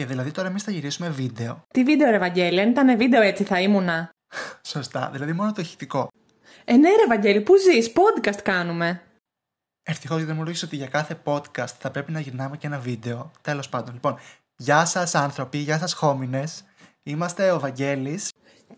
[0.00, 1.62] Και δηλαδή τώρα εμείς θα γυρίσουμε βίντεο.
[1.68, 4.10] Τι βίντεο, ρε Βαγγέλη, αν ήταν βίντεο έτσι θα ήμουνα.
[4.62, 6.08] Σωστά, δηλαδή μόνο το ηχητικό.
[6.64, 9.02] Ε, ναι, ρε Βαγγέλη, πού ζεις, podcast κάνουμε.
[9.82, 13.30] Ευτυχώς γιατί μου ότι για κάθε podcast θα πρέπει να γυρνάμε και ένα βίντεο.
[13.40, 14.18] Τέλος πάντων, λοιπόν.
[14.56, 16.64] Γεια σας, άνθρωποι, γεια σας, χόμινες.
[17.02, 18.28] Είμαστε ο Βαγγέλης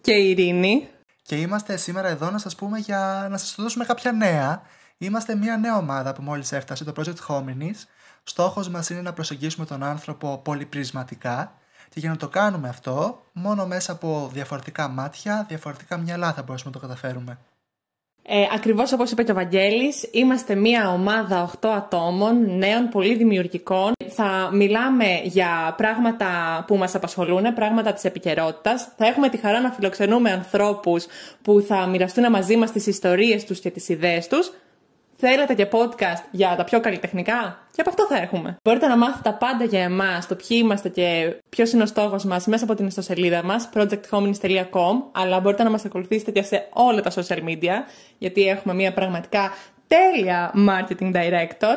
[0.00, 0.88] και η Ειρήνη.
[1.22, 4.62] Και είμαστε σήμερα εδώ να σας πούμε για να σας δώσουμε κάποια νέα.
[5.02, 7.86] Είμαστε μια νέα ομάδα που μόλις έφτασε, το Project Hominis.
[8.24, 11.52] Στόχος μας είναι να προσεγγίσουμε τον άνθρωπο πολυπρισματικά
[11.88, 16.72] και για να το κάνουμε αυτό, μόνο μέσα από διαφορετικά μάτια, διαφορετικά μυαλά θα μπορέσουμε
[16.74, 17.38] να το καταφέρουμε.
[18.22, 23.92] Ε, ακριβώς όπως είπε και ο Βαγγέλης, είμαστε μια ομάδα 8 ατόμων, νέων, πολύ δημιουργικών.
[24.08, 28.88] Θα μιλάμε για πράγματα που μας απασχολούν, πράγματα της επικαιρότητας.
[28.96, 31.06] Θα έχουμε τη χαρά να φιλοξενούμε ανθρώπους
[31.42, 34.52] που θα μοιραστούν μαζί μας τις ιστορίες τους και τις ιδέες τους.
[35.24, 38.56] Θέλετε και podcast για τα πιο καλλιτεχνικά, και από αυτό θα έχουμε.
[38.64, 42.24] Μπορείτε να μάθετε τα πάντα για εμάς, το ποιοι είμαστε και ποιος είναι ο στόχος
[42.24, 47.00] μας μέσα από την ιστοσελίδα μας, projecthominis.com, αλλά μπορείτε να μας ακολουθήσετε και σε όλα
[47.00, 47.72] τα social media,
[48.18, 49.52] γιατί έχουμε μια πραγματικά
[49.86, 51.76] τέλεια marketing director.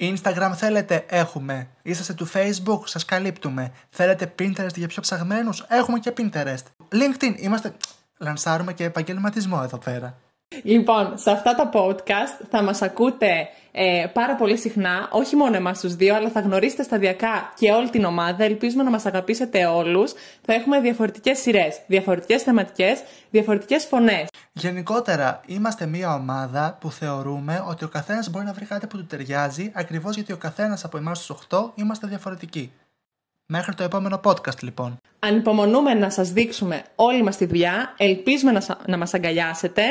[0.00, 1.68] Instagram θέλετε, έχουμε.
[1.82, 3.72] Είσαστε του Facebook, σας καλύπτουμε.
[3.88, 6.64] Θέλετε Pinterest για πιο ψαγμένους, έχουμε και Pinterest.
[6.92, 7.74] LinkedIn, είμαστε...
[8.18, 10.18] Λανσάρουμε και επαγγελματισμό εδώ πέρα.
[10.62, 15.80] Λοιπόν, σε αυτά τα podcast θα μας ακούτε ε, πάρα πολύ συχνά, όχι μόνο εμάς
[15.80, 18.44] τους δύο, αλλά θα γνωρίσετε σταδιακά και όλη την ομάδα.
[18.44, 20.12] Ελπίζουμε να μας αγαπήσετε όλους.
[20.44, 24.28] Θα έχουμε διαφορετικές σειρές, διαφορετικές θεματικές, διαφορετικές φωνές.
[24.52, 29.06] Γενικότερα, είμαστε μια ομάδα που θεωρούμε ότι ο καθένας μπορεί να βρει κάτι που του
[29.06, 32.72] ταιριάζει, ακριβώς γιατί ο καθένας από εμάς τους 8 είμαστε διαφορετικοί.
[33.46, 35.00] Μέχρι το επόμενο podcast λοιπόν.
[35.18, 39.82] Ανυπομονούμε να σας δείξουμε όλη μας τη δουλειά, ελπίζουμε να, να μας αγκαλιάσετε.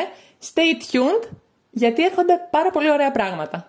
[0.44, 1.30] Stay tuned,
[1.70, 3.68] γιατί έρχονται πάρα πολύ ωραία πράγματα.